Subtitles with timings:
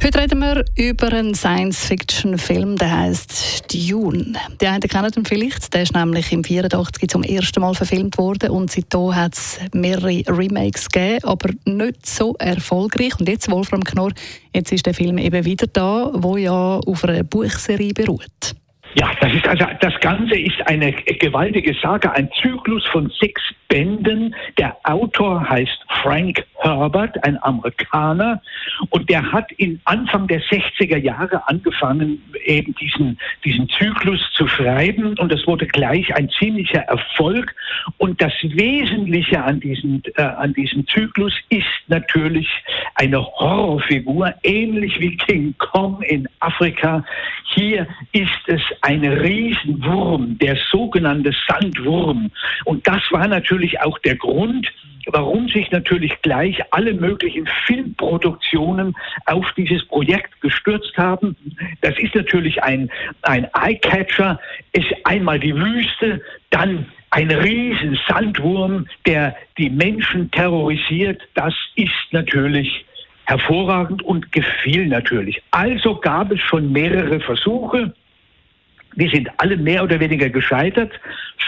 [0.00, 4.34] Heute reden wir über einen Science-Fiction-Film, der heißt Dune.
[4.60, 8.50] Die einen kennen ihn vielleicht, der ist nämlich im 84 zum ersten Mal verfilmt worden
[8.50, 13.18] und seitdem hat es mehrere Remakes gegeben, aber nicht so erfolgreich.
[13.18, 14.12] Und jetzt, Wolfram Knorr,
[14.54, 18.54] jetzt ist der Film eben wieder da, wo ja auf einer Buchserie beruht.
[18.98, 24.34] Ja, das ist also das Ganze ist eine gewaltige Saga, ein Zyklus von sechs Bänden.
[24.58, 28.42] Der Autor heißt Frank Herbert, ein Amerikaner,
[28.90, 35.16] und der hat in Anfang der 60er Jahre angefangen, eben diesen, diesen Zyklus zu schreiben,
[35.18, 37.54] und das wurde gleich ein ziemlicher Erfolg.
[37.98, 42.48] Und das Wesentliche an diesem, äh, an diesem Zyklus ist natürlich
[42.98, 47.04] eine Horrorfigur, ähnlich wie King Kong in Afrika.
[47.54, 52.30] Hier ist es ein Riesenwurm, der sogenannte Sandwurm.
[52.64, 54.72] Und das war natürlich auch der Grund,
[55.06, 61.36] warum sich natürlich gleich alle möglichen Filmproduktionen auf dieses Projekt gestürzt haben.
[61.82, 62.90] Das ist natürlich ein,
[63.22, 64.40] ein Eyecatcher,
[64.72, 71.22] ist einmal die Wüste, dann ein riesen Sandwurm, der die Menschen terrorisiert.
[71.34, 72.84] Das ist natürlich
[73.28, 75.42] hervorragend und gefiel natürlich.
[75.50, 77.92] Also gab es schon mehrere Versuche.
[78.96, 80.92] Die sind alle mehr oder weniger gescheitert.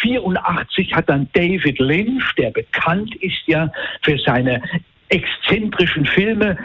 [0.00, 4.62] 84 hat dann David Lynch, der bekannt ist ja für seine
[5.10, 6.56] exzentrischen Filme,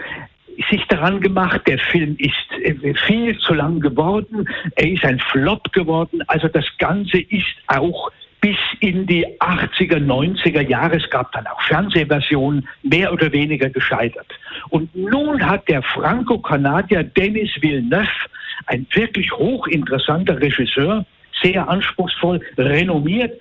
[0.69, 1.59] sich daran gemacht.
[1.67, 4.47] Der Film ist äh, viel zu lang geworden.
[4.77, 6.21] Er ist ein Flop geworden.
[6.27, 10.95] Also das Ganze ist auch bis in die 80er, 90er Jahre.
[10.95, 14.27] Es gab dann auch Fernsehversionen, mehr oder weniger gescheitert.
[14.69, 18.07] Und nun hat der Franco-Kanadier Denis Villeneuve,
[18.67, 21.05] ein wirklich hochinteressanter Regisseur,
[21.41, 23.33] sehr anspruchsvoll, renommiert,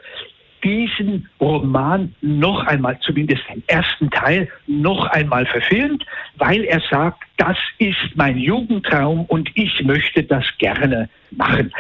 [0.62, 6.05] diesen Roman noch einmal, zumindest den ersten Teil, noch einmal verfilmt,
[6.37, 11.72] weil er sagt, das ist mein Jugendtraum und ich möchte das gerne machen.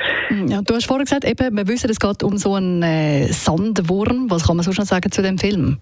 [0.48, 4.30] Ja, du hast vorhin gesagt, eben, wir wissen, es geht um so einen äh, Sandwurm.
[4.30, 5.78] Was kann man so schon sagen zu dem Film?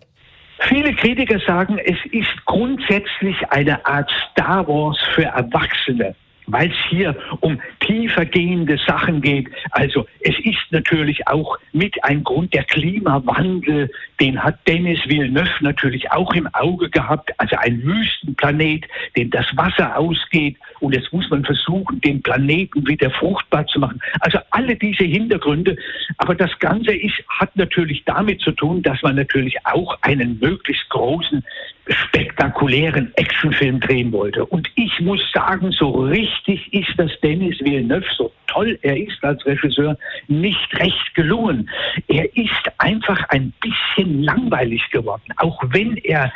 [0.61, 6.15] Viele Kritiker sagen, es ist grundsätzlich eine Art Star Wars für Erwachsene
[6.49, 9.49] weil es hier um tiefer gehende Sachen geht.
[9.71, 16.11] Also es ist natürlich auch mit ein Grund der Klimawandel, den hat Dennis Villeneuve natürlich
[16.11, 17.33] auch im Auge gehabt.
[17.39, 18.87] Also ein Wüstenplanet,
[19.17, 24.01] dem das Wasser ausgeht und jetzt muss man versuchen, den Planeten wieder fruchtbar zu machen.
[24.21, 25.77] Also alle diese Hintergründe.
[26.19, 30.89] Aber das Ganze ist, hat natürlich damit zu tun, dass man natürlich auch einen möglichst
[30.91, 31.45] großen
[31.89, 34.45] spektakulären Actionfilm drehen wollte.
[34.45, 39.45] Und ich muss sagen, so richtig ist das Dennis Villeneuve, so toll er ist als
[39.47, 39.97] Regisseur,
[40.27, 41.69] nicht recht gelungen.
[42.09, 46.33] Er ist einfach ein bisschen langweilig geworden, auch wenn er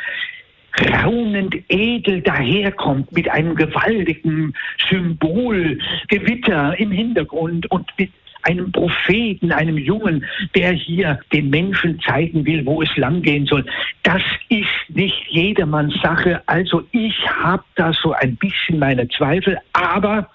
[0.79, 4.53] raunend edel daherkommt mit einem gewaltigen
[4.89, 8.11] Symbolgewitter im Hintergrund und mit
[8.43, 10.25] einem Propheten, einem Jungen,
[10.55, 13.65] der hier den Menschen zeigen will, wo es langgehen soll.
[14.03, 16.41] Das ist nicht jedermanns Sache.
[16.45, 20.29] Also ich habe da so ein bisschen meine Zweifel, aber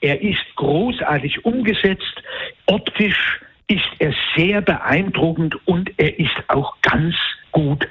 [0.00, 2.22] er ist großartig umgesetzt.
[2.66, 7.14] Optisch ist er sehr beeindruckend und er ist auch ganz
[7.50, 7.86] gut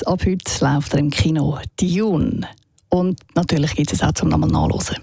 [0.00, 2.48] Und ab heute läuft er im Kino Dune.
[2.88, 4.96] Und natürlich gibt es auch zum nochmal nachlesen.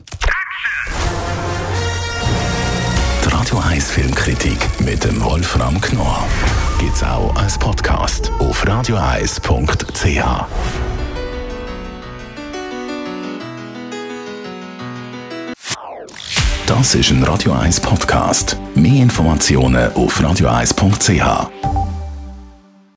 [3.25, 6.25] Radio 1 Filmkritik mit dem Wolfram Knorr
[6.79, 10.23] gibt's auch als Podcast auf radioeis.ch.
[16.65, 18.57] Das ist ein Radio 1 Podcast.
[18.75, 21.68] Mehr Informationen auf radioeis.ch.